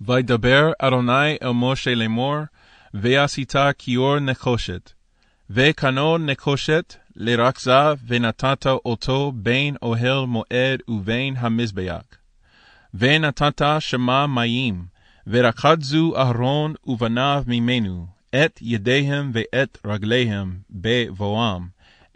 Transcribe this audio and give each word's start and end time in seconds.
וידבר 0.00 0.72
אדוני 0.78 1.36
אל 1.42 1.52
משה 1.54 1.94
לאמור, 1.94 2.36
ועשית 2.94 3.52
כיור 3.78 4.18
נחושת. 4.18 4.92
וקנו 5.50 6.18
נחושת 6.18 6.94
לרכזה, 7.16 7.92
ונתת 8.06 8.66
אותו 8.66 9.32
בין 9.34 9.76
אוהל 9.82 10.26
מועד 10.26 10.82
ובין 10.88 11.34
המזבח. 11.38 12.02
ונתת 12.94 13.62
שמה 13.78 14.26
מים, 14.26 14.84
ורחצו 15.26 16.16
אהרון 16.16 16.74
ובניו 16.86 17.44
ממנו, 17.46 18.06
את 18.34 18.58
ידיהם 18.62 19.30
ואת 19.34 19.78
רגליהם 19.84 20.58
בבואם, 20.70 21.66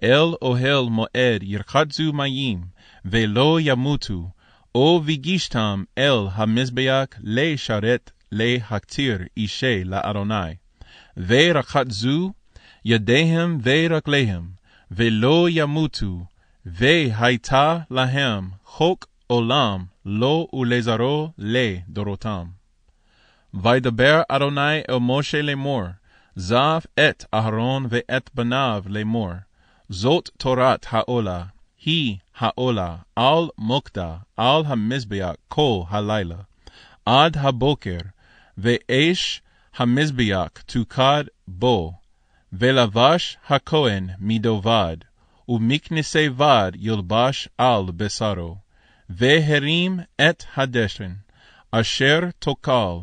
אל 0.02 0.34
אוהל 0.42 0.84
מועד 0.90 1.42
ירחצו 1.42 2.12
מים, 2.12 2.60
ולא 3.04 3.58
ימותו, 3.60 4.30
או 4.74 5.00
ויגישתם 5.04 5.84
אל 5.98 6.26
המזבח 6.32 7.04
לשרת 7.20 8.10
להקטיר 8.32 9.18
אישי 9.36 9.84
לאדוני. 9.84 10.54
ורחצו 11.16 12.32
ידיהם 12.84 13.58
ורגליהם, 13.62 14.48
ולא 14.90 15.46
ימותו, 15.50 16.24
והייתה 16.66 17.78
להם 17.90 18.50
חוק 18.64 19.06
עולם 19.26 19.84
לו 20.06 20.48
ולזרעו 20.52 21.30
לדורותם. 21.38 22.46
וידבר 23.54 24.22
אדוני 24.28 24.80
אל 24.90 24.98
משה 25.00 25.42
לאמור, 25.42 25.82
זב 26.36 26.80
את 27.00 27.24
אהרון 27.34 27.86
ואת 27.90 28.30
בניו 28.34 28.84
לאמור, 28.86 29.32
זאת 29.88 30.30
תורת 30.38 30.86
העולה, 30.90 31.44
היא 31.84 32.16
העולה, 32.38 32.96
על 33.16 33.48
מוקדה, 33.58 34.16
על 34.36 34.62
המזבח 34.66 35.32
כל 35.48 35.82
הלילה, 35.88 36.36
עד 37.06 37.36
הבוקר, 37.36 37.98
ואש 38.58 39.42
המזבח 39.76 40.48
תוקד 40.66 41.24
בו, 41.48 41.92
ולבש 42.52 43.36
הכהן 43.48 44.08
מדובד, 44.18 44.96
ומכנסי 45.48 46.28
בד 46.28 46.72
ילבש 46.74 47.48
על 47.58 47.82
בשרו, 47.96 48.56
והרים 49.10 50.00
את 50.20 50.44
הדשן, 50.56 51.12
אשר 51.70 52.20
תוקל 52.38 52.96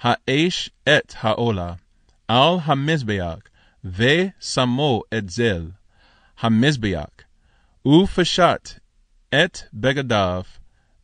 האש 0.00 0.70
את 0.88 1.14
העולה, 1.20 1.74
על 2.28 2.54
המזבח, 2.64 3.36
ושמו 3.84 5.02
את 5.18 5.30
זל, 5.30 5.70
המזבח, 6.40 7.06
ופשט 7.86 8.68
את 9.34 9.58
בגדיו, 9.74 10.42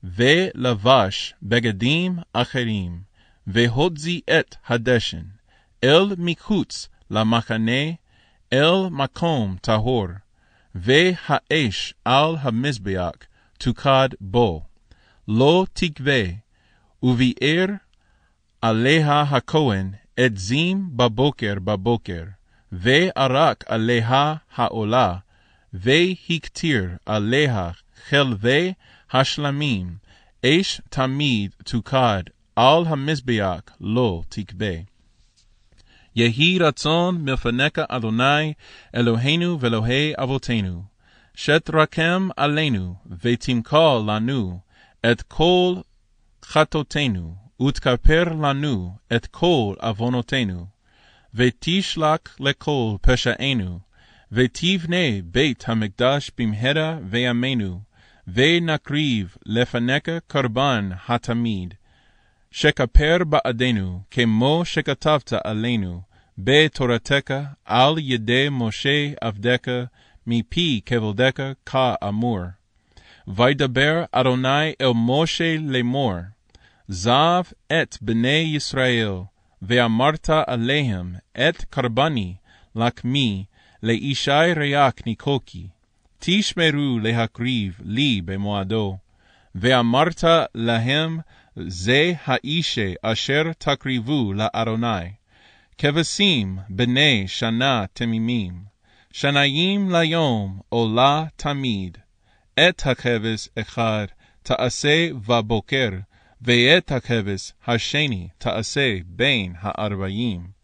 ולבש 0.05 1.34
בגדים 1.43 2.19
אחרים, 2.33 3.01
והוציא 3.47 4.21
את 4.31 4.57
הדשן, 4.67 5.23
אל 5.84 6.05
מחוץ 6.19 6.89
למחנה, 7.11 7.83
אל 8.53 8.89
מקום 8.91 9.56
טהור, 9.61 10.06
והאש 10.75 11.95
על 12.05 12.37
המזבח 12.41 13.11
תוקד 13.59 14.09
בו, 14.21 14.62
לא 15.29 15.67
תגבה, 15.73 16.23
וביער 17.03 17.67
עליה 18.62 19.21
הכהן 19.23 19.91
עצים 20.17 20.89
בבוקר 20.97 21.55
בבוקר, 21.65 22.25
וערק 22.73 23.65
עליה 23.69 24.34
העולה, 24.55 25.17
והקטיר 25.72 26.91
עליה 27.06 27.70
חלבי 28.08 28.72
השלמים, 29.12 29.97
אש 30.47 30.80
תמיד 30.91 31.50
תוקד, 31.64 32.22
על 32.56 32.83
המזבח 32.86 33.60
לא 33.80 34.22
תכבה. 34.28 34.75
יהי 36.16 36.58
רצון 36.58 37.25
מלפניך 37.25 37.78
אדוני 37.88 38.52
אלוהינו 38.94 39.60
ואלוהי 39.60 40.12
אבותינו, 40.16 40.82
שתרקם 41.34 42.28
עלינו 42.37 42.94
ותמכור 43.22 44.04
לנו 44.06 44.60
את 45.12 45.22
כל 45.22 45.75
חטאותינו, 46.44 47.34
ותכפר 47.62 48.25
לנו 48.25 48.97
את 49.16 49.26
כל 49.26 49.75
עוונותינו, 49.81 50.66
ותשלח 51.34 52.20
לכל 52.41 52.97
פשענו, 53.03 53.88
ותבנה 54.33 55.22
בית 55.25 55.65
המקדש 55.69 56.31
במהרה 56.39 56.99
בימינו, 57.11 57.81
ונקריב 58.28 59.37
לפניך 59.47 60.03
קרבן 60.27 60.91
התמיד, 61.09 61.75
שכפר 62.50 63.17
בעדנו, 63.28 64.00
כמו 64.11 64.62
שכתבת 64.65 65.33
עלינו, 65.44 66.00
בתורתך 66.38 67.34
על 67.65 67.94
ידי 67.99 68.47
משה 68.50 69.12
עבדך, 69.21 69.84
מפי 70.27 70.81
כבודך 70.87 71.53
כאמור. 71.67 72.41
וידבר 73.28 74.05
אדוני 74.12 74.72
אל 74.81 74.93
משה 74.94 75.56
לאמור, 75.61 76.15
זב 76.88 77.43
את 77.72 77.97
בני 78.00 78.53
ישראל, 78.56 79.12
ואמרת 79.62 80.31
עליהם 80.47 81.15
את 81.33 81.65
קרבני 81.71 82.34
לחמי, 82.77 83.44
לאישי 83.83 84.53
ריח 84.56 84.93
ניקוקי, 85.06 85.66
תשמרו 86.19 86.99
להקריב 87.03 87.81
לי 87.84 88.21
במועדו. 88.25 88.97
ואמרת 89.55 90.25
להם, 90.55 91.19
זה 91.56 92.12
האישה 92.25 92.93
אשר 93.03 93.43
תקריבו 93.59 94.33
לאדוני. 94.33 95.11
כבשים 95.78 96.59
בני 96.69 97.25
שנה 97.27 97.84
תמימים, 97.93 98.62
שניים 99.12 99.91
ליום 99.91 100.61
עולה 100.69 101.25
תמיד. 101.37 101.99
את 102.69 102.87
הכבש 102.87 103.49
אחד 103.59 104.06
תעשה 104.43 105.09
בבוקר, 105.27 105.91
ואת 106.43 106.93
הכבש 106.93 107.53
השני 107.67 108.28
תעשה 108.38 108.99
בין 109.06 109.53
הארבעים. 109.59 110.57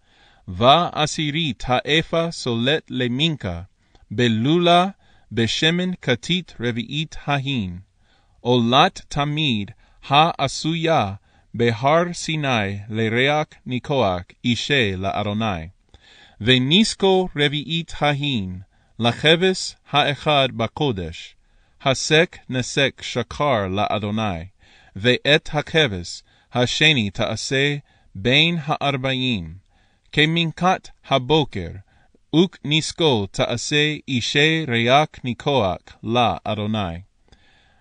ועשירית 0.49 1.63
האפה 1.67 2.31
סולט 2.31 2.83
למינקה, 2.91 3.63
בלולה 4.11 4.87
בשמן 5.33 5.91
כתית 6.03 6.55
רביעית 6.61 7.17
ההין. 7.25 7.79
עולת 8.41 9.03
תמיד 9.09 9.71
העשויה 10.09 11.15
בהר 11.55 12.13
סיני 12.13 12.79
לריח 12.89 13.47
ניכוח 13.67 14.23
אישה 14.45 14.97
לאדוני. 14.97 15.69
וניסקו 16.41 17.29
רביעית 17.37 17.93
ההין, 18.01 18.61
לכבש 18.99 19.75
האחד 19.91 20.49
בקודש, 20.57 21.35
הסק 21.83 22.37
נסק 22.49 23.03
שקר 23.03 23.69
לאדוני, 23.69 24.45
ואת 24.97 25.49
הכבש 25.53 26.23
השני 26.53 27.11
תעשה 27.11 27.77
בין 28.15 28.59
הארבעים, 28.65 29.64
כמנקת 30.17 30.89
הבוקר, 31.09 31.69
וכניסקו 32.37 33.27
תעשה 33.27 33.97
אישי 34.09 34.65
ריח 34.69 35.09
ניכוח 35.25 35.77
לאדוני. 36.03 37.01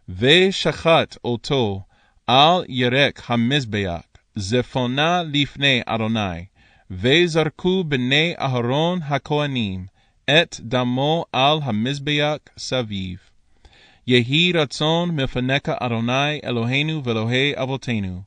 ושחט 0.09 1.17
אותו 1.25 1.81
על 2.27 2.63
ירק 2.69 3.21
המזבח, 3.27 4.01
זפונה 4.35 5.23
לפני 5.23 5.81
אדוני, 5.85 6.45
וזרקו 6.91 7.83
בני 7.83 8.33
אהרון 8.39 8.99
הכהנים 9.03 9.85
את 10.29 10.55
דמו 10.59 11.25
על 11.31 11.57
המזבח 11.63 12.37
סביב. 12.57 13.17
יהי 14.07 14.51
רצון 14.55 15.11
מלפניך 15.11 15.69
אדוני 15.69 16.39
אלוהינו 16.43 17.03
ואלוהי 17.03 17.53
אבותינו, 17.55 18.21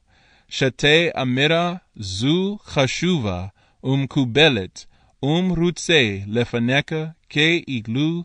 שתי 0.48 1.08
אמירה 1.22 1.74
זו 1.96 2.58
חשובה 2.64 3.46
ומקובלת 3.86 4.86
ומרוצה 5.22 6.18
לפניך 6.26 6.86
כאגלו, 7.28 8.22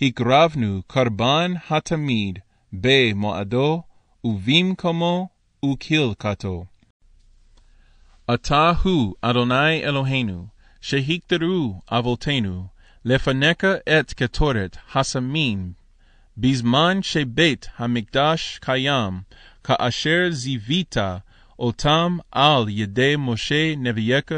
הקרבנו 0.00 0.82
קרבן 0.86 1.52
התמיד 1.70 2.38
במועדו 2.72 3.82
ובמקומו 4.24 5.28
וכלקתו. 5.64 6.64
אתה 8.34 8.72
הוא 8.82 9.14
אדוני 9.20 9.84
אלוהינו, 9.84 10.46
שהגדרו 10.80 11.80
אבותינו, 11.90 12.66
לפניך 13.04 13.64
את 13.64 14.12
קטורת 14.12 14.76
הסמים, 14.94 15.72
בזמן 16.36 17.02
שבית 17.02 17.68
המקדש 17.76 18.58
קיים, 18.62 19.20
כאשר 19.64 20.26
זיווית 20.30 20.96
אותם 21.58 22.18
על 22.32 22.64
ידי 22.68 23.14
משה 23.18 23.74
נביאך, 23.76 24.32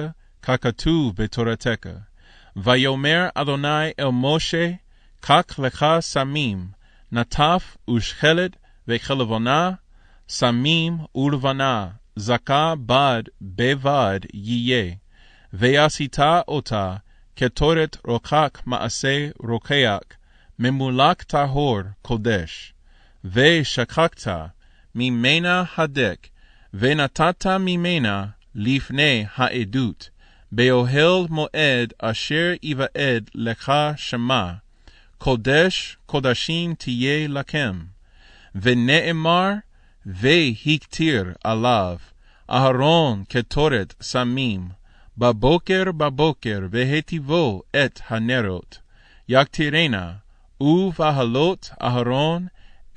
ככתוב 0.47 1.15
בתורתך. 1.17 1.87
ויאמר 2.57 3.29
אדוני 3.35 3.91
אל 4.01 4.11
משה, 4.13 4.73
קח 5.21 5.59
לך 5.59 5.87
סמים, 6.01 6.69
נטף 7.13 7.77
ושכלת, 7.91 8.57
וכלבונה, 8.89 9.71
סמים 10.29 10.99
ולבנה, 11.15 11.89
זכה 12.17 12.75
בד 12.87 13.23
בבד 13.43 14.21
יהיה, 14.35 14.95
ועשית 15.53 16.19
אותה 16.49 16.97
קטורת 17.35 17.97
רוקק 18.07 18.59
מעשה 18.67 19.29
רוקח, 19.39 19.99
ממולק 20.59 21.23
טהור 21.23 21.81
קודש, 22.03 22.73
ושכחת 23.25 24.29
ממנה 24.95 25.65
הדק, 25.77 26.29
ונתת 26.75 27.47
ממנה 27.47 28.27
לפני 28.55 29.25
העדות, 29.37 30.16
באוהל 30.53 31.27
מועד 31.31 31.93
אשר 31.99 32.53
יוועד 32.63 33.31
לך 33.35 33.73
שמה, 33.97 34.55
קודש 35.19 35.97
קודשים 36.07 36.75
תהיה 36.75 37.29
לכם. 37.29 37.81
ונאמר, 38.55 39.53
והקטיר 40.07 41.33
עליו, 41.45 41.97
אהרון 42.51 43.25
קטורת 43.29 43.95
סמים, 44.01 44.69
בבוקר 45.19 45.93
בבוקר 45.93 46.61
והטיבו 46.71 47.63
את 47.71 48.01
הנרות, 48.09 48.79
יקטירנה, 49.29 50.13
ובהלות 50.61 51.71
אהרון 51.83 52.47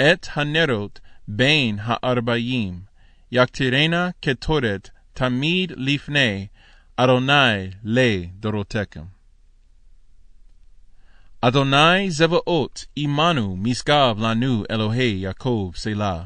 את 0.02 0.28
הנרות 0.34 1.00
בין 1.28 1.78
הארבעים, 1.82 2.80
יקטירנה 3.32 4.10
קטורת 4.22 4.90
תמיד 5.14 5.72
לפני 7.00 7.04
אדוני 7.04 7.70
לדורותיכם. 7.84 9.04
אדוני 11.42 12.12
זבאות 12.12 12.86
עמנו 12.96 13.56
משגב 13.58 14.16
לנו 14.20 14.64
אלוהי 14.72 15.20
יעקב 15.22 15.72
סלה. 15.76 16.24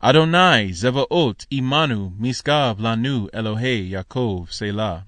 אדוני 0.00 0.72
זבאות 0.72 1.46
עמנו 1.50 2.10
משגב 2.18 2.76
לנו 2.78 3.26
אלוהי 3.34 3.88
יעקב 3.90 4.44
סלה. 4.50 4.98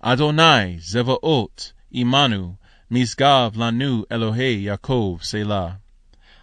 אדוני 0.00 0.78
זבאות 0.78 1.72
עמנו 1.90 2.54
משגב 2.90 3.52
לנו 3.56 4.04
אלוהי 4.12 4.54
יעקב 4.54 5.18
סלה. 5.22 5.68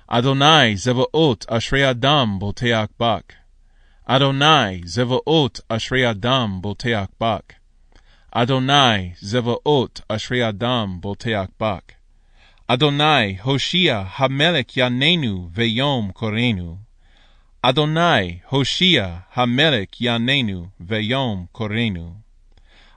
אדוני 0.07 0.77
זבאות 0.77 1.45
אשרי 1.49 1.89
אדם 1.89 2.35
בוטח 2.39 2.85
בך. 2.99 3.21
אדוני 4.05 4.81
זבאות 4.85 5.61
אשרי 5.69 6.09
אדם 6.09 6.59
בוטח 6.61 7.05
בך. 7.21 7.58
Adonai 8.31 9.15
Zevaot 9.23 10.01
Ashrei 10.07 10.47
Adam 10.47 11.01
Boteach 11.01 11.49
Bak. 11.57 11.95
Adonai 12.69 13.33
Hoshea 13.33 14.07
Hamelech 14.17 14.75
Yanenu 14.75 15.51
Veyom 15.51 16.13
Korenu. 16.13 16.77
Adonai 17.63 18.43
Hoshea 18.45 19.25
Hamelech 19.35 19.99
Yanenu 19.99 20.69
Veyom 20.79 21.49
Korenu. 21.55 22.17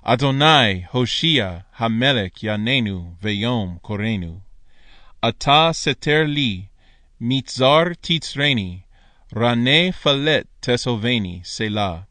Adonai 0.04 0.86
Hoshea 0.92 1.64
Hamelech 1.78 2.42
Yanenu 2.42 3.16
Veyom 3.22 3.80
Korenu. 3.80 4.42
Ata 5.22 5.72
Seter 5.72 6.26
Li 6.26 6.68
Mitzar 7.22 7.96
Titzreni 7.96 8.82
Rane 9.34 9.92
Falet 9.92 10.44
Tesoveni 10.60 11.46
Selah. 11.46 12.04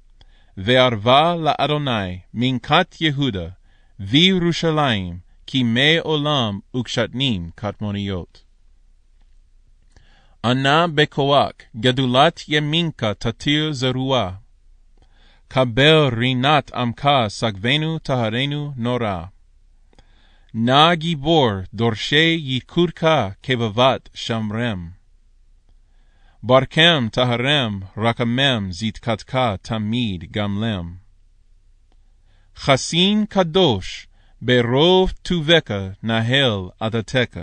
וערבה 0.64 1.36
לאדוני 1.36 2.20
מנקת 2.34 2.96
יהודה, 3.02 3.48
וירושלים, 4.00 5.18
כי 5.48 5.64
מי 5.64 5.98
עולם 5.98 6.60
וקשתנים 6.76 7.50
קטמוניות. 7.56 8.44
ענה 10.46 10.88
בכוח, 10.88 11.52
גדולת 11.76 12.42
ימינך 12.48 13.04
תתיר 13.04 13.74
זרוע. 13.74 14.32
קבל 15.48 16.10
רינת 16.18 16.74
עמך, 16.74 17.10
סגבנו 17.28 18.00
טהרנו 18.00 18.74
נורא. 18.76 19.24
נא 20.54 20.96
גיבור, 20.96 21.52
דורשי 21.74 22.42
יקודך 22.42 23.28
כבבת 23.44 24.10
שמרם. 24.14 25.01
ברכם 26.44 27.08
טהרם, 27.12 27.80
רקמם, 27.98 28.68
זיתקתך 28.72 29.40
תמיד 29.62 30.32
גמלם. 30.32 30.96
חסין 32.56 33.26
קדוש, 33.26 34.08
ברוב 34.42 35.12
טובך 35.22 35.72
נהל 36.04 36.70
עדתך. 36.80 37.40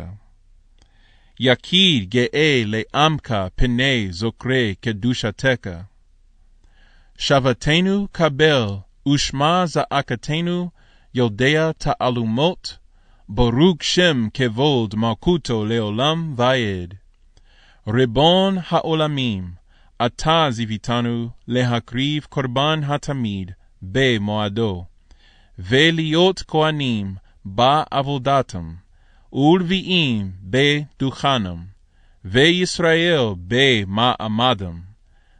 יקיד 1.40 2.10
גאה 2.10 2.62
לעמך 2.66 3.34
פני 3.54 4.06
זוכרי 4.10 4.74
קדושתך. 4.80 5.68
שבתנו 7.18 8.08
קבל, 8.12 8.66
ושמע 9.08 9.66
זעקתנו, 9.66 10.70
יודע 11.14 11.72
תעלומות, 11.72 12.78
ברוך 13.28 13.82
שם 13.82 14.28
כבוד 14.34 14.94
מלכותו 14.94 15.64
לעולם 15.64 16.34
ועד. 16.36 16.94
ריבון 17.88 18.58
העולמים, 18.68 19.50
אתה 20.06 20.46
זיוויתנו 20.50 21.28
להקריב 21.48 22.26
קורבן 22.28 22.80
התמיד 22.86 23.50
במועדו. 23.82 24.84
ולהיות 25.58 26.42
כהנים 26.48 27.14
בעבודתם, 27.44 28.74
ולוויים 29.32 30.32
בדוכנם, 30.42 31.64
וישראל 32.24 33.34
במעמדם, 33.46 34.80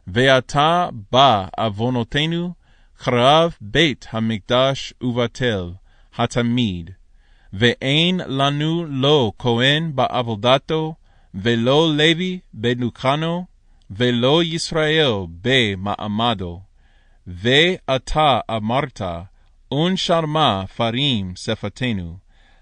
ועתה 0.07 0.89
בעוונותינו 1.11 2.53
חרב 2.99 3.55
בית 3.61 4.07
המקדש 4.11 4.93
ובטל 5.01 5.71
התמיד, 6.17 6.89
ואין 7.53 8.21
לנו 8.27 8.85
לא 8.85 9.31
כהן 9.39 9.91
בעבודתו, 9.95 10.95
ולא 11.35 11.91
לוי 11.95 12.39
בדוכנו, 12.53 13.45
ולא 13.91 14.43
ישראל 14.43 15.11
במעמדו. 15.41 16.61
ואתה 17.27 18.39
אמרת, 18.51 19.01
ונשרמה 19.73 20.63
פרים 20.75 21.33
שפתנו. 21.35 22.17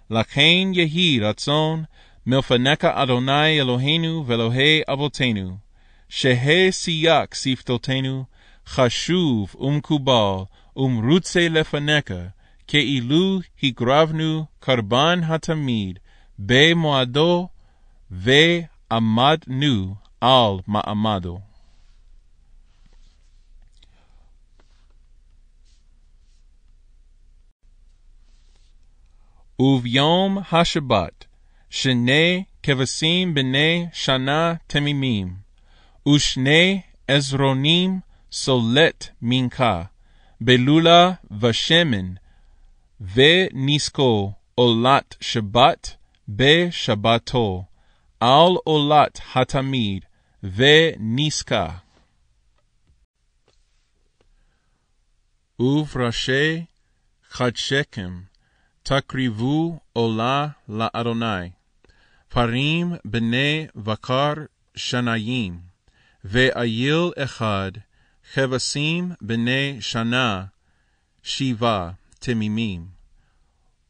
לכן 0.10 0.72
יהי 0.74 1.20
רצון 1.20 1.84
מלפניך 2.26 2.86
אדוני 2.86 3.62
אלוהינו 3.62 4.24
ואלוהי 4.28 4.82
אבותינו, 4.94 5.58
שהא 6.10 6.72
סייק 6.72 7.34
שפתותינו, 7.34 8.24
חשוב 8.68 9.56
ומקובל 9.60 10.36
ומרוצה 10.76 11.50
לפניך, 11.50 12.12
כאילו 12.68 13.40
הקרבנו 13.64 14.46
קרבן 14.60 15.20
התמיד 15.24 16.00
במועדו, 16.40 17.48
ועמדנו 18.12 19.96
על 20.22 20.60
מעמדו. 20.68 21.40
וביום 29.60 30.38
השבת 30.52 31.26
שני 31.70 32.44
כבשים 32.64 33.34
בני 33.34 33.88
שנה 33.94 34.54
תמימים, 34.68 35.36
ושני 36.16 36.82
עזרונים 37.08 38.00
סולט 38.32 39.08
מנחה, 39.22 39.84
בלולה 40.42 41.12
ושמן, 41.42 42.14
ונזקו 43.02 44.32
עולת 44.56 45.16
שבת 45.22 45.96
בשבתו, 46.30 47.64
על 48.20 48.52
עולת 48.64 49.20
התמיד, 49.36 50.06
ונזקה. 50.44 51.78
ובראשי 55.60 56.66
חד 57.30 57.56
שקם, 57.56 58.22
תקריבו 58.84 59.80
עולה 59.94 60.48
לאדוני. 60.70 61.50
פרים 62.30 62.94
בני 63.06 63.68
בקר 63.76 64.34
שניים, 64.76 65.60
ואיל 66.24 67.12
אחד, 67.18 67.72
כבשים 68.34 69.12
בני 69.22 69.78
שנה, 69.80 70.46
שבעה 71.24 71.92
תמימים. 72.20 72.88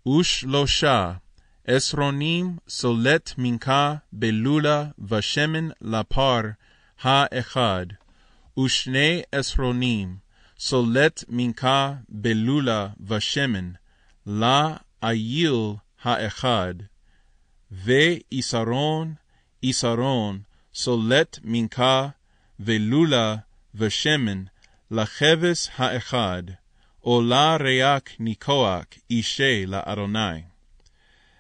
ושלושה 0.08 1.14
עשרונים 1.70 2.58
סולט 2.70 3.34
מנחה 3.38 3.96
בלולה 4.14 4.86
ושמן 5.10 5.70
לפר 5.82 6.42
האחד, 7.02 7.86
ושני 8.60 9.22
עשרונים 9.32 10.18
סולט 10.60 11.24
מנחה 11.30 11.94
בלולה 12.10 12.88
ושמן, 13.08 13.72
האיל 15.02 15.74
האחד, 16.04 16.74
ויסרון, 17.72 19.14
יסרון, 19.64 20.40
סולט 20.74 21.40
מנחה, 21.44 22.08
ולולה 22.60 23.36
ושמן, 23.76 24.44
לחבס 24.92 25.70
האחד, 25.76 26.44
עולה 27.00 27.58
ריק 27.60 28.16
ניכוח 28.20 28.86
אישה 29.10 29.66
לאדוני. 29.68 30.47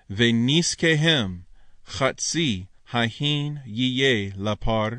ונזקיהם 0.09 1.39
חצי 1.87 2.65
ההין 2.91 3.57
יהיה 3.65 4.29
לפר, 4.35 4.89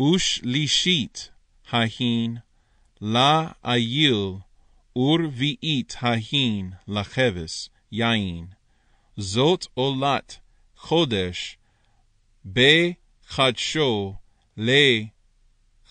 ושלישית 0.00 1.30
ההין 1.70 2.36
לאיל, 3.00 4.34
ורביעית 4.96 5.96
ההין 6.00 6.72
לכבש 6.88 7.68
יין. 7.92 8.46
זאת 9.16 9.66
עולת 9.74 10.38
חודש 10.76 11.56
בחדשו 12.52 14.14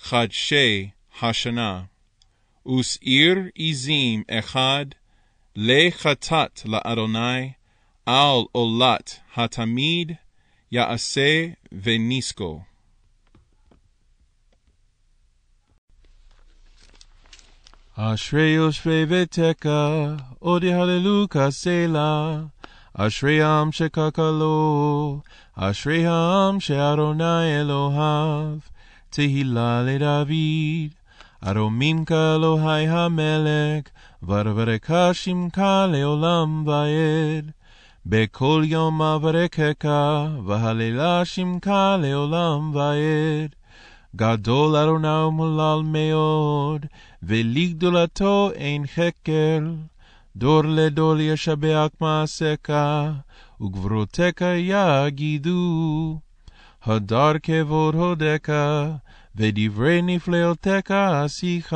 לחדשי 0.06 0.90
השנה. 1.22 1.84
ושעיר 2.68 3.38
Le 5.60 5.90
chatat 5.90 6.68
la 6.68 6.84
Adonai, 6.86 7.56
al 8.06 8.46
olat 8.54 9.22
hatamid, 9.36 10.20
yaase 10.72 11.56
venisko. 11.74 12.66
Ashrei 17.98 18.56
Oshrei 18.58 19.08
Veteka, 19.08 20.22
Odi 20.44 20.70
Hallelujah 20.70 21.52
Selah, 21.52 22.52
Ashrei 22.96 23.42
Am 23.42 23.72
Shekakalo, 23.72 25.24
Ashrei 25.58 26.06
Am 26.06 26.60
She'Adonai 26.60 27.66
Elohav, 27.66 28.62
tehilale 29.12 29.98
LeDavid, 29.98 30.92
Aromimka 31.42 32.38
Lohai 32.38 32.86
HaMelech, 32.86 33.88
ורברך 34.27 34.91
שמך 35.13 35.62
לעולם 35.91 36.67
ועד. 36.67 37.51
בכל 38.05 38.62
יום 38.65 39.01
אברכך, 39.01 39.89
והללה 40.46 41.25
שמך 41.25 41.72
לעולם 42.01 42.75
ועד. 42.75 43.55
גדול 44.15 44.75
אדוני 44.75 45.07
ומולל 45.07 45.81
מאוד, 45.84 46.86
ולגדולתו 47.24 48.51
אין 48.55 48.88
חקר. 48.88 49.60
דור 50.36 50.62
לדור 50.65 51.19
ישבח 51.19 51.88
מעשיך, 52.01 52.72
וגבורותיך 53.62 54.41
יגידו. 54.57 56.19
הדר 56.84 57.31
כבוד 57.43 57.96
הודך, 57.96 58.50
ודברי 59.36 60.01
נפלאותיך 60.01 60.91
עשיך. 60.91 61.75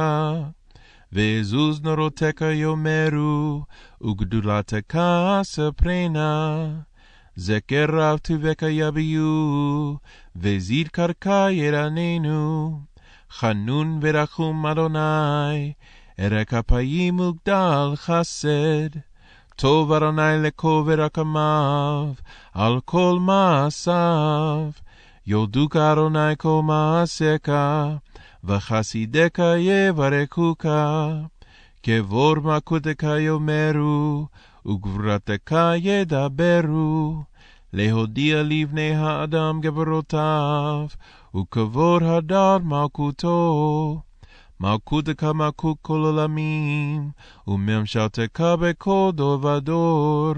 Vezuznoroteca 1.14 2.56
Yomeru, 2.56 3.66
Ugdulateca 4.02 5.44
Saprena, 5.44 6.86
Zekerav 7.38 8.22
Tuveca 8.22 8.72
Yabiu, 8.72 10.00
Vezid 10.38 10.92
Karka 10.92 11.52
Yeranenu, 11.52 12.88
Hanun 13.28 14.00
Verachum 14.00 14.66
Adonai, 14.66 15.76
Erekapayim 16.18 17.20
Ugdal 17.20 17.98
Chased, 18.06 19.04
Tov 19.58 19.90
Adonai 19.90 20.50
Leko 20.50 20.86
Verakamav, 20.86 22.20
Al 22.56 22.80
Kol 22.82 23.20
Maasav, 23.20 24.76
Yoduka 25.28 25.92
Adonai 25.92 26.38
Kol 26.38 26.64
Maaseka, 26.64 28.02
וחסידיך 28.44 29.40
יברכוך. 29.58 30.66
כבור 31.84 32.36
מלכותך 32.44 33.04
יאמרו, 33.20 34.28
וגבורתך 34.66 35.56
ידברו. 35.76 37.24
להודיע 37.74 38.44
לבני 38.44 38.96
האדם 38.96 39.62
גבורותיו, 39.62 40.86
וכבור 41.36 42.04
הדר 42.04 42.58
מלכותו. 42.64 44.02
מלכותך 44.60 45.24
מלכות 45.24 45.78
כל 45.82 46.00
עולמים, 46.00 47.10
וממשלתך 47.48 48.44
בכל 48.60 49.12
דור 49.14 49.46
ודור. 49.46 50.34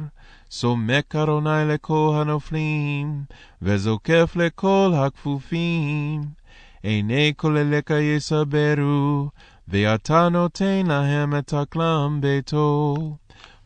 סומק 0.51 1.15
אדוני 1.15 1.65
לכל 1.67 2.13
הנופלים, 2.15 3.23
וזוקף 3.61 4.35
לכל 4.35 4.91
הכפופים. 4.95 6.42
עיני 6.83 7.33
כל 7.37 7.57
אליך 7.57 7.89
יסברו, 7.89 9.29
ואתה 9.67 10.29
נותן 10.29 10.85
להם 10.87 11.37
את 11.37 11.53
אקלם 11.53 12.17
ביתו. 12.21 12.95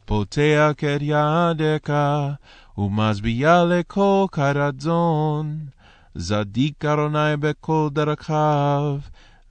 פותח 0.05 0.71
את 0.71 1.01
ידיך, 1.01 1.93
ומשביע 2.77 3.63
לכל 3.65 4.25
כרצון. 4.31 5.57
זדיק 6.15 6.85
אדוני 6.85 7.37
בכל 7.39 7.89
דרכיו, 7.91 8.97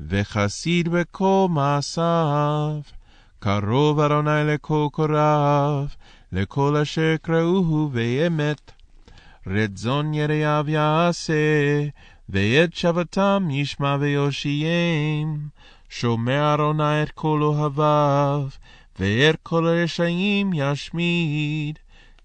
וחסיד 0.01 0.89
בכל 0.89 1.47
מעשיו. 1.51 2.81
קרוב 3.39 4.01
אדוני 4.01 4.45
לכל 4.45 4.89
קורב, 4.93 5.95
לכל 6.33 6.77
אשר 6.77 7.15
קראוהו 7.23 7.89
באמת. 7.93 8.73
רצון 9.47 10.15
יראיו 10.15 10.65
יעשה, 10.69 11.35
ואת 12.29 12.75
שבתם 12.75 13.49
ישמע 13.51 13.97
ויושיעם. 14.01 15.49
שומע 15.89 16.55
אדוני 16.55 17.03
את 17.03 17.11
כל 17.11 17.43
אוהביו, 17.43 18.43
ואת 18.99 19.37
כל 19.43 19.67
הרשעים 19.67 20.51
ישמיד. 20.55 21.79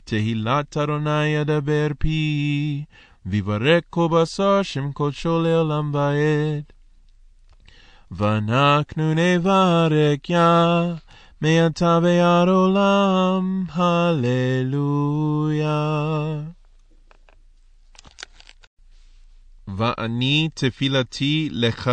תהילת 0.04 0.78
אדוני 0.78 1.26
ידבר 1.26 1.88
פי, 2.00 2.84
ויברך 3.26 3.84
כל 3.90 4.08
בשר 4.12 4.62
שם 4.64 4.92
קודשו 4.92 5.42
לעולם 5.42 5.92
ועד. 5.94 6.64
ואנחנו 8.12 9.14
נברך 9.14 10.30
יה, 10.30 10.94
מעתה 11.42 12.00
ועד 12.04 12.48
עולם, 12.48 13.64
הללויה. 13.74 14.82
ואני 19.82 20.50
תפילתי 20.54 21.50
לך, 21.52 21.92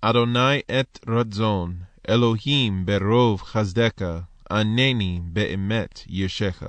אדוני 0.00 0.60
את 0.80 0.98
רצון, 1.08 1.74
אלוהים 2.08 2.86
ברוב 2.86 3.42
חסדך, 3.42 4.02
ענני 4.50 5.20
באמת 5.24 6.00
ישך. 6.08 6.62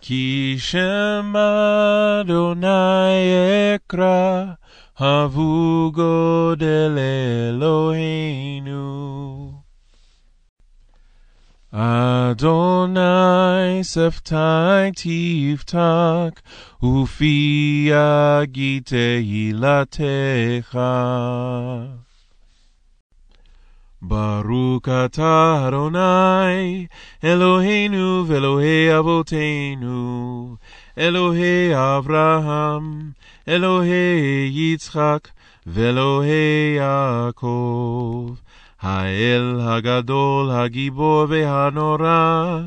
כי 0.00 0.56
שם 0.58 1.32
אדוני 2.20 2.68
אקרא, 3.74 4.44
הבו 4.98 5.90
גודל 5.94 6.98
אלוהינו. 7.48 8.80
אדוני 11.72 13.00
שפתי 13.84 14.90
תפתח, 14.96 16.40
ופי 16.82 17.90
יגיד 17.90 18.82
תהילתך. 18.84 20.78
ברוך 24.02 24.88
אתה 25.04 25.64
אדוני, 25.68 26.86
אלוהינו 27.24 28.24
ואלוהי 28.26 28.98
אבותינו, 28.98 30.56
אלוהי 30.98 31.74
אברהם, 31.74 33.10
אלוהי 33.48 34.50
יצחק, 34.52 35.28
ואלוהי 35.66 36.76
יעקב. 36.76 38.34
האל 38.82 39.60
הגדול, 39.60 40.50
הגיבור 40.50 41.24
והנורא, 41.28 42.60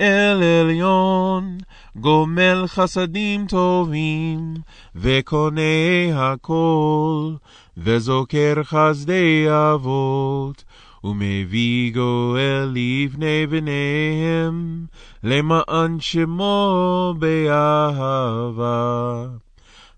אל 0.00 0.42
עליון, 0.42 1.58
גומל 1.96 2.64
חסדים 2.66 3.46
טובים, 3.46 4.54
וקונה 4.94 5.60
הכל, 6.14 7.32
וזוכר 7.76 8.54
חסדי 8.62 9.46
אבות, 9.48 10.64
ומביא 11.04 11.94
גואל 11.94 12.72
לבני 12.74 13.46
בניהם, 13.46 14.86
למען 15.24 16.00
שמו 16.00 17.14
באהבה. 17.18 19.26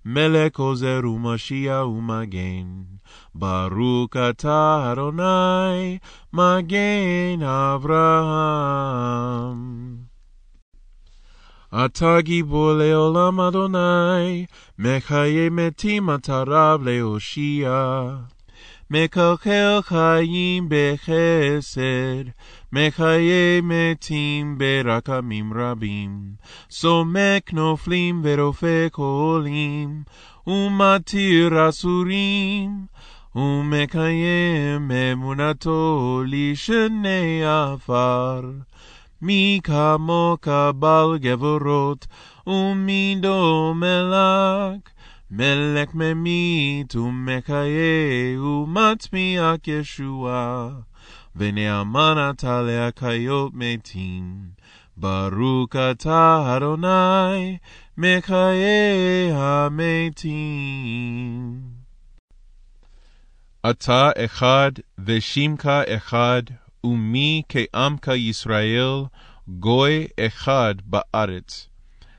מלך 0.05 0.59
עוזר 0.59 1.01
ומשיע 1.05 1.85
ומגן, 1.85 2.98
ברוך 3.39 4.17
אתה 4.31 4.93
אדוני, 4.93 5.99
מגן 6.33 7.43
אברהם. 7.43 8.79
אתה 11.75 12.21
גיבור 12.21 12.73
לעולם 12.73 13.41
אדוני, 13.41 14.47
מחיי 14.79 15.49
מתים 15.49 16.11
אתה 16.11 16.43
רב 16.47 16.83
להושיע. 16.83 18.05
מקלקל 18.91 19.79
חיים 19.83 20.69
בחסד, 20.71 22.25
מחיי 22.73 23.61
מתים 23.63 24.59
ברקמים 24.59 25.53
רבים, 25.55 26.11
סומק 26.71 27.53
נופלים 27.53 28.21
ורופק 28.25 28.93
עולים, 28.97 30.03
ומתיר 30.47 31.69
אסורים, 31.69 32.87
ומקיים 33.36 34.92
אמונתו 34.92 36.22
לשני 36.28 37.46
עפר. 37.46 38.42
מי 39.22 39.60
כמוך 39.64 40.48
בעל 40.76 41.18
גבורות, 41.18 42.08
ומידו 42.48 43.74
מלק, 43.76 44.90
מלך 45.32 45.90
ממית 45.94 46.96
ומחיה 46.96 48.42
ומצמיח 48.42 49.56
ישועה, 49.68 50.70
ונאמן 51.36 52.30
אתה 52.30 52.62
להקיות 52.62 53.52
מתים. 53.54 54.54
ברוך 54.98 55.76
אתה 55.76 56.56
אדוני, 56.58 57.58
מחיי 57.98 59.32
המתים. 59.34 60.54
אתה 63.71 64.11
אחד 64.25 64.73
ושמך 64.99 65.67
אחד, 65.67 66.43
ומי 66.85 67.43
כעמך 67.49 68.09
ישראל, 68.09 69.05
גוי 69.49 70.07
אחד 70.21 70.75
בארץ. 70.85 71.69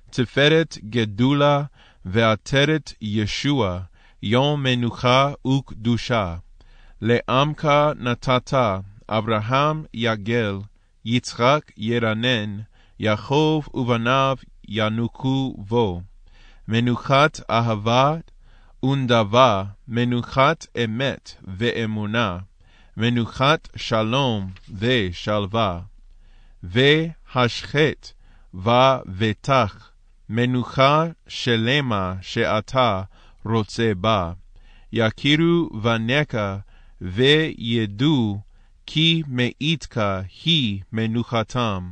תפארת 0.09 0.77
גדולה 0.83 1.63
ועטרת 2.05 2.93
ישוע, 3.01 3.79
יום 4.23 4.63
מנוחה 4.63 5.31
וקדושה. 5.47 6.35
לעמך 7.01 7.69
נתת, 7.99 8.53
אברהם 9.09 9.83
יגל, 9.93 10.59
יצחק 11.05 11.71
ירנן, 11.77 12.59
יעקב 12.99 13.61
ובניו 13.73 14.37
ינוקו 14.67 15.55
בו. 15.57 16.01
מנוחת 16.67 17.39
אהבה 17.49 18.15
ונדבה, 18.83 19.63
מנוחת 19.87 20.67
אמת 20.83 21.35
ואמונה, 21.57 22.37
מנוחת 22.97 23.67
שלום 23.75 24.51
ושלווה. 24.77 25.79
והשחט 26.63 28.11
ובטח, 28.53 29.91
מנוחה 30.29 31.05
שלמה 31.27 32.15
שאתה 32.21 33.03
רוצה 33.45 33.91
בה. 33.95 34.33
יכירו 34.93 35.69
בניך 35.81 36.37
וידעו 37.01 38.39
כי 38.85 39.23
מאיתך 39.27 40.01
היא 40.45 40.81
מנוחתם, 40.91 41.91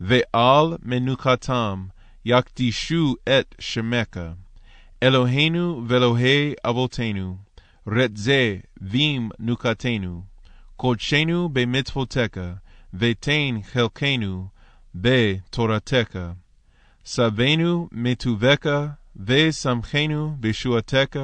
ועל 0.00 0.76
מנוחתם 0.82 1.86
יקדישו 2.24 3.14
את 3.28 3.54
שמך. 3.58 4.18
אלוהינו 5.02 5.84
ואלוהי 5.88 6.54
אבותינו, 6.64 7.36
רצה 7.86 8.56
ומנוחתנו, 8.80 10.22
קודשנו 10.76 11.48
במצוותיך, 11.52 12.40
ותן 12.94 13.58
חלקנו 13.62 14.46
בתורתך. 14.94 16.18
שבנו 17.04 17.88
מטובך, 17.92 18.66
ושמחנו 19.26 20.36
בשועתך, 20.40 21.16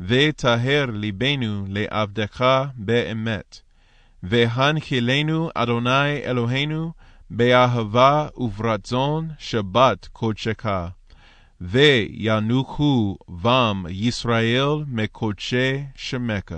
וטהר 0.00 0.86
ליבנו 0.92 1.64
לעבדך 1.68 2.64
באמת. 2.74 3.60
והנחילנו, 4.22 5.50
אדוני 5.54 6.16
אלוהינו, 6.24 6.92
באהבה 7.30 8.28
וברצון 8.36 9.28
שבת 9.38 10.08
קודשך. 10.12 10.66
וינוחו 11.60 13.16
בם 13.28 13.84
ישראל 13.88 14.84
מקודשי 14.86 15.84
שמך. 15.96 16.54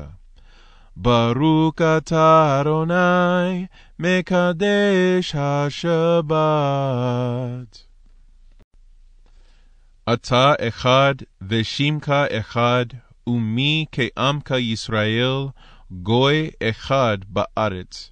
ברוך 0.96 1.74
אתה 1.80 2.59
אדוני, 2.61 3.66
מקדש 3.98 5.35
השבת. 5.35 6.37
אתה 10.12 10.54
אחד 10.68 11.14
ושמך 11.48 12.09
אחד, 12.09 12.87
ומי 13.26 13.85
כעמך 13.92 14.50
ישראל, 14.50 15.46
גוי 15.90 16.50
אחד 16.62 17.18
בארץ. 17.28 18.11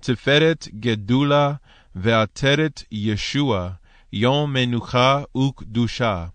תפארת 0.00 0.68
גדולה 0.80 1.52
ועטרת 1.94 2.82
ישוע, 2.92 3.70
יום 4.16 4.52
מנוחה 4.52 5.22
וקדושה. 5.36 6.26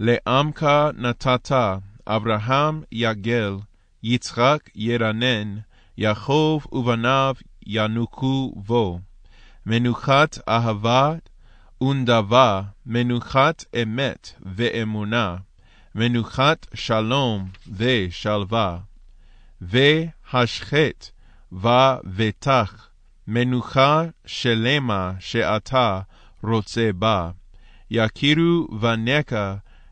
לעמך 0.00 0.66
נתת, 0.96 1.52
אברהם 2.06 2.82
יגל, 2.92 3.56
יצחק 4.02 4.70
ירנן, 4.74 5.56
יעקב 5.98 6.60
ובניו 6.72 7.34
ינוקו 7.66 8.52
בו. 8.56 9.00
מנוחת 9.66 10.38
אהבה 10.48 11.14
ונדבה, 11.82 12.62
מנוחת 12.86 13.64
אמת 13.82 14.32
ואמונה, 14.56 15.36
מנוחת 15.94 16.66
שלום 16.74 17.48
ושלווה. 17.76 18.78
והשחט 19.60 21.06
ובטח, 21.52 22.88
מנוחה 23.26 24.04
שלמה 24.26 25.12
שאתה 25.18 26.00
רוצה 26.42 26.90
בה. 26.92 27.30
יכירו 27.90 28.68
בניך 28.80 29.34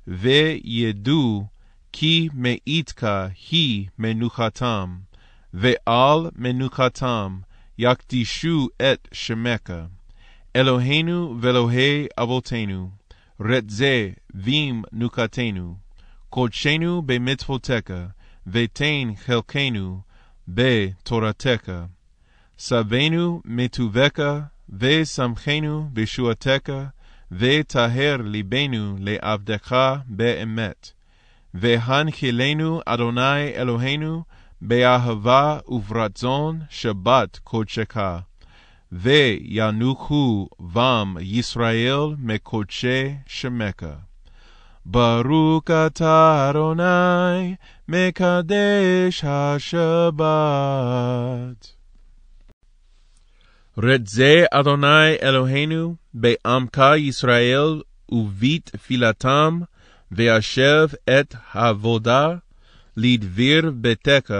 וידעו 0.07 1.47
כי 1.93 2.29
מאיתך 2.35 3.07
היא 3.51 3.87
מנוחתם, 3.99 4.99
ועל 5.55 6.31
מנוחתם 6.37 7.41
יקדישו 7.79 8.69
את 8.77 9.09
שמך. 9.13 9.73
אלוהינו 10.57 11.37
ואלוהי 11.41 12.07
אבותינו, 12.19 12.91
רצה 13.41 14.09
ומנוחתנו, 14.35 15.77
קודשנו 16.31 17.03
במצוותיך, 17.03 17.91
ותן 18.47 19.13
חלקנו 19.17 20.01
בתורתך. 20.49 21.73
שבנו 22.59 23.43
מטובך, 23.45 24.41
ושמחנו 24.79 25.89
בשועתך, 25.93 26.73
וטהר 27.33 28.17
ליבנו 28.25 28.97
לעבדך 28.99 29.97
באמת. 30.07 30.93
והנחילנו, 31.55 32.81
אדוני 32.87 33.55
אלוהינו, 33.57 34.25
באהבה 34.63 35.59
וברצון 35.69 36.61
שבת 36.71 37.39
קודשך. 37.45 37.97
וינוחו 38.93 40.49
בם 40.61 41.15
ישראל 41.21 42.15
מקודשי 42.19 43.15
שמך. 43.27 43.87
ברוך 44.87 45.65
אתה 45.87 46.51
אדוני, 46.51 47.55
מקדש 47.89 49.25
השבת. 49.25 50.21
רצה 53.79 54.45
אדוני 54.51 55.15
אלוהינו 55.23 55.95
בעמך 56.15 56.83
ישראל 56.97 57.83
ובתפילתם, 58.13 59.61
וישב 60.13 60.89
את 61.05 61.35
העבודה 61.53 62.35
לדביר 62.97 63.71
ביתך, 63.75 64.35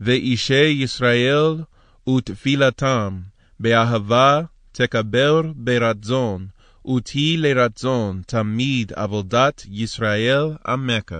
ואישי 0.00 0.64
ישראל 0.66 1.56
ותפילתם, 2.08 3.20
באהבה 3.60 4.40
תקבר 4.72 5.42
ברצון, 5.54 6.46
ותהי 6.96 7.36
לרצון 7.36 8.22
תמיד 8.26 8.92
עבודת 8.96 9.66
ישראל 9.70 10.44
עמך. 10.66 11.12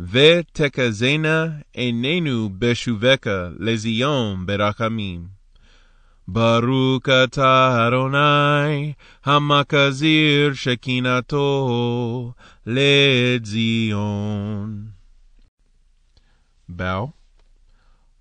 ותקזנה 0.00 1.46
עינינו 1.72 2.50
בשובך 2.58 3.26
לזיון 3.58 4.46
ברחמים. 4.46 5.33
ברוך 6.28 7.08
אתה 7.24 7.88
אדוני, 7.88 8.92
המקזיר 9.24 10.54
שקינתו 10.54 12.32
לציון. 12.66 14.14
Bow. 16.70 17.06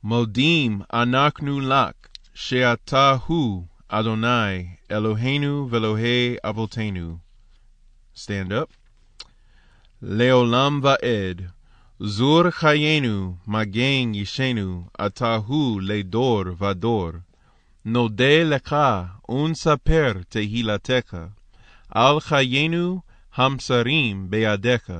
מודים 0.03 0.81
אנחנו 0.93 1.59
לך, 1.59 1.91
שאתה 2.33 3.17
הוא 3.25 3.65
אדוני, 3.87 4.75
אלוהינו 4.91 5.67
ואלוהי 5.69 6.35
אבותינו. 6.43 7.17
Stand 8.15 8.51
up. 8.51 8.73
לעולם 10.01 10.79
ועד, 10.83 11.41
זור 11.99 12.49
חיינו, 12.49 13.35
מגן 13.47 14.13
ישנו, 14.13 14.87
אתה 15.05 15.35
הוא 15.35 15.81
לדור 15.81 16.43
ודור. 16.59 17.09
נודה 17.85 18.43
לך, 18.43 18.75
ונספר 19.29 20.13
תהילתך, 20.29 21.17
על 21.89 22.19
חיינו 22.19 23.01
המסרים 23.35 24.29
בידיך, 24.29 24.91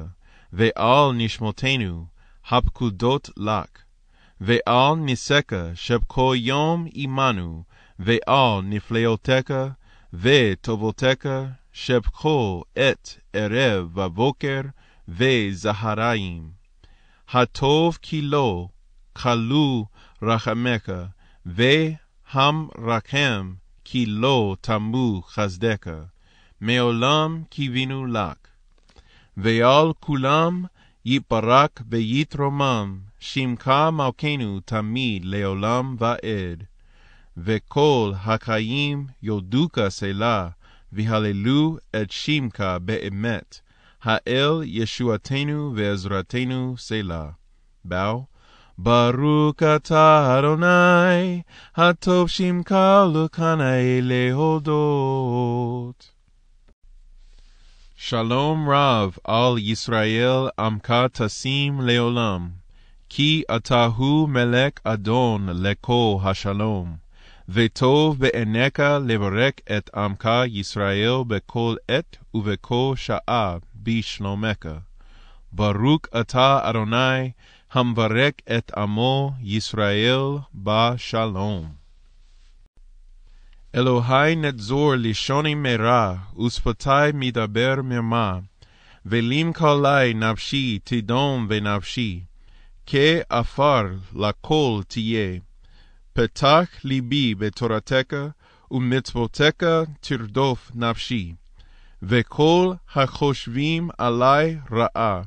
ועל 0.54 1.12
נשמותינו 1.14 2.06
הפקודות 2.50 3.30
לך, 3.38 3.66
ועל 4.42 4.96
ניסך 4.96 5.42
שבכל 5.76 6.36
יום 6.38 6.88
עמנו, 6.94 7.64
ועל 8.00 8.62
נפלאותיך 8.64 9.54
וטובותיך 10.14 11.26
שבכל 11.74 12.62
עת 12.76 13.18
ערב 13.34 13.98
ובוקר 13.98 14.62
וזהריים. 15.08 16.52
הטוב 17.30 17.98
כי 18.02 18.22
לא, 18.22 18.68
כלו 19.14 19.86
רחמך, 20.22 20.90
והמרחם 22.36 23.54
כי 23.84 24.06
לא 24.06 24.56
תמו 24.62 25.22
חסדך, 25.28 25.88
מעולם 26.62 27.44
קיווינו 27.50 28.06
לך. 28.06 28.38
ועל 29.38 29.88
כולם 30.00 30.66
יתברך 31.06 31.70
ויתרומם, 31.90 33.00
שמך 33.20 33.72
מלכנו 33.92 34.60
תמיד 34.66 35.26
לעולם 35.26 35.96
ועד. 36.00 36.64
וכל 37.38 38.12
החיים 38.16 39.08
יודוך 39.24 39.72
סלה, 39.90 40.50
והללו 40.92 41.78
את 41.96 42.12
שמך 42.12 42.64
באמת, 42.82 43.60
האל 44.04 44.62
ישועתנו 44.64 45.74
ועזרתנו 45.76 46.76
סלה. 46.78 47.30
באו, 47.86 48.26
ברוך 48.78 49.64
אתה 49.76 50.40
אדוני, 50.40 51.42
הטוב 51.76 52.30
שמך 52.30 52.76
לקנאי 53.14 54.02
להודות. 54.02 55.34
שלום 57.96 58.70
רב 58.70 59.18
על 59.24 59.58
ישראל 59.58 60.48
עמך 60.60 60.94
תשים 61.12 61.82
לעולם, 61.82 62.50
כי 63.10 63.44
אתה 63.56 63.86
הוא 63.86 64.30
מלך 64.30 64.72
אדון 64.84 65.50
לכל 65.54 66.18
השלום. 66.24 66.96
וטוב 67.50 68.20
בעיניך 68.20 68.80
לברך 69.06 69.54
את 69.78 69.90
עמך 69.96 70.30
ישראל 70.48 71.16
בכל 71.28 71.76
עת 71.88 72.18
ובכל 72.34 72.94
שעה 72.96 73.58
בשלומך. 73.84 74.68
ברוך 75.52 76.02
אתה 76.22 76.60
אדוני, 76.64 77.32
המברך 77.74 78.34
את 78.58 78.72
עמו 78.78 79.32
ישראל 79.42 80.20
בשלום. 80.56 81.72
אלוהי 83.76 84.36
נצור 84.36 84.94
לשוני 84.98 85.56
מרע, 85.56 86.16
ושפתי 86.46 87.12
מדבר 87.14 87.76
מרמה, 87.84 88.40
ולים 89.06 89.54
קלי 89.54 90.14
נפשי 90.16 90.80
תדום 90.84 91.48
ונפשי, 91.50 92.24
כעפר 92.86 93.86
לכל 94.16 94.82
תהיה. 94.88 95.40
פתח 96.14 96.66
ליבי 96.84 97.36
בתורתך, 97.36 98.16
ומצוותיך 98.72 99.64
תרדוף 100.00 100.72
נפשי. 100.76 101.34
וכל 102.04 102.74
החושבים 102.96 103.90
עלי 103.98 104.58
רעה, 104.72 105.22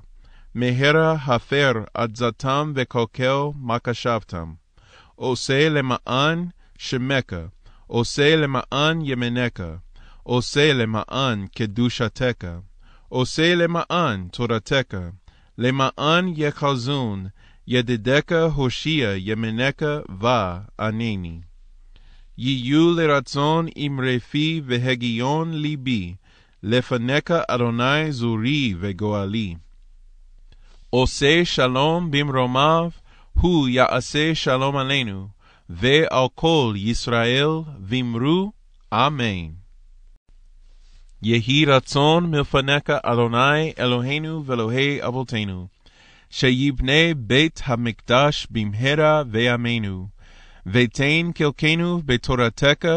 מהרה 0.56 1.12
הפר 1.12 1.72
עצתם 1.94 2.72
וקלקל 2.74 3.36
מקשבתם. 3.60 4.52
עושה 5.14 5.68
למען 5.68 6.44
שמך, 6.78 7.32
עושה 7.86 8.36
למען 8.36 9.00
ימינך, 9.02 9.62
עושה 10.22 10.72
למען 10.72 11.46
קדושתך, 11.46 12.44
עושה 13.08 13.54
למען 13.54 14.28
תורתך, 14.32 14.94
למען 15.58 16.32
יחזון, 16.36 17.26
ידידך 17.66 18.32
הושיע 18.54 19.12
ימינך 19.16 19.82
וענני. 20.20 21.40
יהיו 22.38 22.94
לרצון 22.94 23.66
אמרי 23.86 24.20
פי 24.20 24.60
והגיון 24.66 25.54
ליבי, 25.54 26.14
לפניך 26.62 27.30
אדוני 27.48 28.12
זורי 28.12 28.74
וגואלי. 28.80 29.56
עושה 30.96 31.44
שלום 31.44 32.10
במרומיו, 32.10 32.90
הוא 33.32 33.68
יעשה 33.68 34.34
שלום 34.34 34.76
עלינו, 34.76 35.28
ועל 35.68 36.26
כל 36.34 36.74
ישראל 36.76 37.48
ואמרו 37.80 38.52
אמן. 38.92 39.48
יהי 41.22 41.64
רצון 41.64 42.30
מלפניך 42.30 42.90
אדוני 43.02 43.72
אלוהינו 43.78 44.44
ואלוהי 44.46 45.06
אבותינו, 45.06 45.66
שיבנה 46.30 47.14
בית 47.16 47.62
המקדש 47.64 48.46
במהרה 48.50 49.22
וימינו, 49.30 50.08
ותן 50.66 51.32
קלקנו 51.34 52.02
בתורתך, 52.04 52.88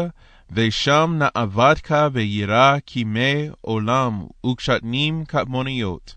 ושם 0.50 1.18
נעבדך 1.18 2.06
וירא 2.12 2.76
כימי 2.86 3.48
עולם 3.60 4.26
וקשתנים 4.46 5.24
קטמוניות, 5.24 6.16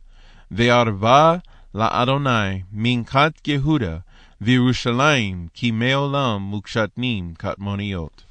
וערבה 0.52 1.38
לאדוני 1.76 2.64
מנקת 2.72 3.48
יהודה, 3.48 3.98
וירושלים 4.42 5.48
כימי 5.54 5.94
עולם 5.94 6.54
וקשתנים 6.54 7.34
קטמוניות. 7.38 8.24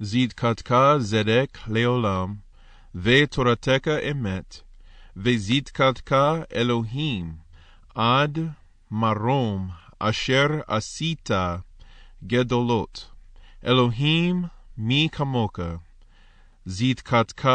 זדקתך 0.00 0.74
זדק 0.98 1.58
לעולם, 1.66 2.34
ותורתך 2.94 3.88
אמת, 4.10 4.60
וזדקתך 5.16 6.16
אלוהים, 6.54 7.34
עד 7.94 8.38
מרום 8.90 9.68
אשר 9.98 10.46
עשית 10.66 11.30
גדולות. 12.24 13.10
אלוהים 13.66 14.44
מי 14.78 15.08
כמוך, 15.12 15.58
זדקתך 16.66 17.48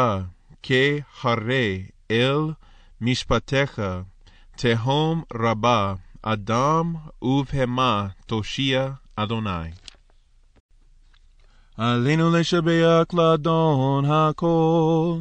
כהרי 0.62 1.86
אל 2.10 2.52
משפטיך, 3.04 3.82
תהום 4.56 5.22
רבה, 5.34 5.94
אדם 6.22 6.94
ובהמה 7.22 8.06
תושיע 8.26 8.90
אדוני. 9.16 9.70
עלינו 11.76 12.30
לשבח 12.30 13.04
לאדון 13.12 14.04
הכל, 14.04 15.16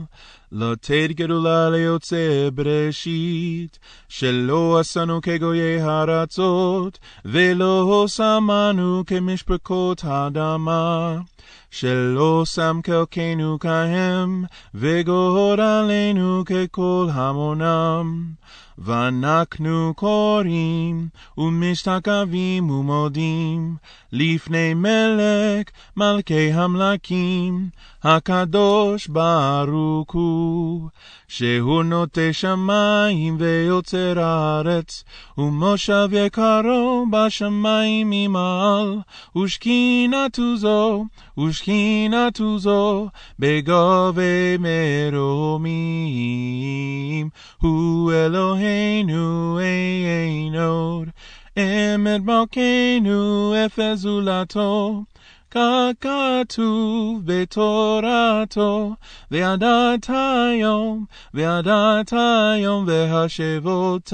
לתת 0.52 1.10
גדולה 1.12 1.70
ליוצא 1.70 2.50
בראשית, 2.54 3.80
שלא 4.10 4.80
עשנו 4.80 5.22
כגויי 5.22 5.82
הארצות, 5.82 7.00
ולא 7.26 8.06
שמנו 8.08 9.04
כמשפחות 9.08 10.04
האדמה. 10.04 11.18
שלא 11.72 12.44
שם 12.46 12.80
חלקנו 12.86 13.60
כהם, 13.60 14.46
וגורלנו 14.74 16.44
ככל 16.46 17.08
המונם. 17.14 18.24
ואנחנו 18.78 19.94
קוראים, 19.96 21.08
ומשתקבים 21.38 22.70
ומודים, 22.70 23.76
לפני 24.12 24.74
מלך 24.74 25.68
מלכי 25.98 26.52
המלכים, 26.54 27.70
הקדוש 28.04 29.08
ברוך 29.08 30.14
הוא, 30.14 30.90
שהוא 31.28 31.84
נוטה 31.84 32.34
שמיים 32.34 33.38
ויוצר 33.40 34.20
הארץ, 34.20 35.04
ומושב 35.38 36.10
יקרו 36.12 37.06
בשמיים 37.12 38.08
ממעל, 38.10 39.00
ושכינתו 39.38 40.58
זו, 40.58 41.06
ושכינתו 41.40 42.60
זו, 42.60 43.08
בגובה 43.40 44.58
מרומים, 45.12 45.70
הוא 47.62 48.14
אלוהינו 48.14 49.60
אין 49.60 50.56
עוד, 50.56 51.10
אמת 51.58 52.22
מלכנו 52.22 53.54
אפס 53.66 54.00
זולתו. 54.00 55.04
כך 55.52 55.92
כתוב 56.02 57.22
בתורתו, 57.26 58.96
וידעת 59.32 60.10
היום, 60.10 61.06
וידעת 61.34 62.14
היום, 62.14 62.86
והשבות 62.88 64.14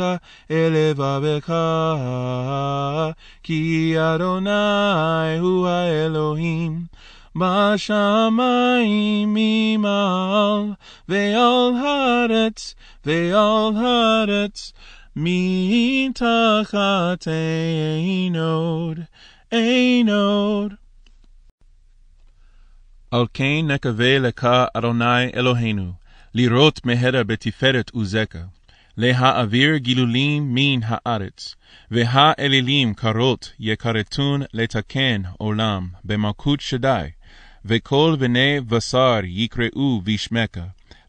אל 0.52 0.73
לבבך, 0.73 1.54
כי 3.43 3.95
אדוני 4.00 5.38
הוא 5.39 5.67
האלוהים, 5.67 6.82
בשמיים 7.36 9.34
ממעל, 9.34 10.73
ועל 11.10 11.73
הארץ, 11.84 12.76
ועל 13.06 13.76
הארץ, 13.76 14.73
מתחת 15.15 16.17
אין 17.28 18.36
עוד, 18.36 19.00
אין 19.52 20.10
עוד. 20.10 20.87
על 23.12 23.26
כן 23.34 23.62
נקווה 23.67 24.20
לך, 24.20 24.48
אדוני 24.74 25.34
אלוהינו, 25.36 25.91
לראות 26.34 26.86
מהרה 26.86 27.24
בתפארת 27.24 27.89
עוזך, 27.89 28.36
להעביר 28.98 29.78
גילולים 29.78 30.54
מן 30.54 30.80
הארץ, 30.84 31.56
והאלילים 31.91 32.93
קרות 32.93 33.52
יכרתון 33.60 34.41
לתקן 34.54 35.22
עולם 35.38 35.88
במלכות 36.04 36.62
שדי, 36.62 37.08
וכל 37.65 38.15
בני 38.20 38.60
בשר 38.62 39.20
יקראו 39.24 40.02
בשמך, 40.04 40.58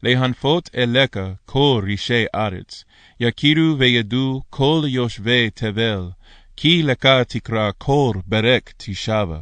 להנפות 0.03 0.71
אליך 0.77 1.19
כל 1.47 1.83
רישי 1.85 2.25
ארץ, 2.35 2.85
יכירו 3.21 3.79
וידעו 3.79 4.43
כל 4.51 4.83
יושבי 4.87 5.51
תבל, 5.55 6.09
כי 6.57 6.83
לך 6.83 7.07
תקרא 7.29 7.71
כל 7.79 8.13
ברק 8.27 8.73
תשבה. 8.77 9.41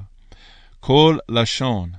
כל 0.81 1.19
לשון, 1.29 1.91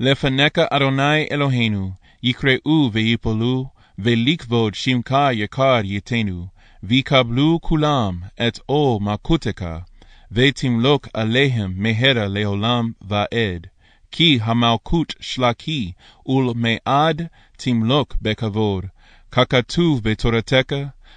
לפניך 0.00 0.58
אדוני 0.70 1.26
אלוהינו, 1.32 1.90
יקראו 2.22 2.90
ויפלו, 2.92 3.66
ולכבוד 3.98 4.74
שמך 4.74 5.16
יקר 5.32 5.80
ייתנו, 5.84 6.46
ויקבלו 6.82 7.58
כולם 7.62 8.18
את 8.46 8.58
עול 8.66 9.02
מלכותך, 9.02 9.66
ותמלוק 10.32 11.08
עליהם 11.14 11.72
מהרה 11.76 12.28
לעולם 12.28 12.90
ועד. 13.00 13.66
כי 14.10 14.38
המלכות 14.42 15.14
שלקי, 15.20 15.92
ולמעד 16.26 17.26
תמלוק 17.56 18.14
בכבוד. 18.22 18.84
ככתוב 19.32 20.02
בתורתך, 20.02 20.72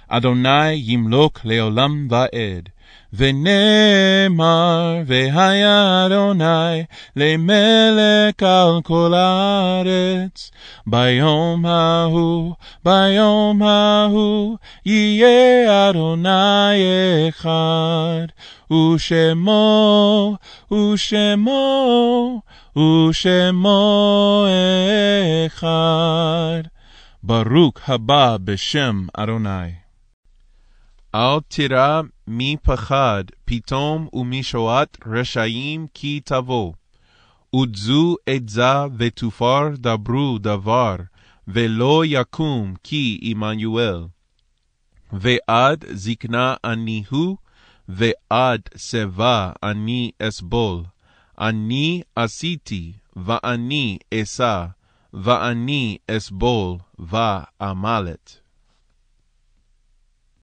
אדוני 0.08 0.72
ימלוק 0.72 1.40
לעולם 1.44 2.08
ועד. 2.10 2.68
ונאמר, 3.12 5.02
והיה 5.06 6.06
אדוני 6.06 6.84
למלך 7.16 8.42
על 8.42 8.80
כל 8.82 9.14
הארץ. 9.14 10.50
ביום 10.86 11.66
ההוא, 11.66 12.54
ביום 12.84 13.62
ההוא, 13.62 14.56
יהיה 14.86 15.90
אדוני 15.90 16.80
אחד, 17.28 18.26
ושמו, 18.72 20.36
ושמו, 20.72 22.40
ושמו 22.76 24.46
אחד. 25.46 26.62
ברוך 27.22 27.74
הבא 27.88 28.36
בשם 28.44 29.06
אדוני. 29.14 29.70
אל 31.14 31.40
תירא 31.48 32.00
מפחד 32.32 33.24
פתאום 33.44 34.08
ומשועת 34.12 34.96
רשעים 35.06 35.86
כי 35.94 36.20
תבוא. 36.24 36.72
עודזו 37.50 38.16
עזה 38.26 38.84
ותופר 38.96 39.68
דברו 39.74 40.38
דבר, 40.38 40.96
ולא 41.48 42.02
יקום 42.06 42.74
כי 42.82 43.18
עמנואל. 43.22 44.04
ועד 45.12 45.84
זקנה 45.92 46.54
אני 46.64 47.04
הוא, 47.10 47.36
ועד 47.88 48.60
שיבה 48.76 49.52
אני 49.62 50.10
אסבול. 50.22 50.82
אני 51.38 52.02
עשיתי, 52.16 52.92
ואני 53.16 53.98
אשא, 54.14 54.66
ואני 55.12 55.98
אסבול, 56.10 56.76
ואמלט. 56.98 58.40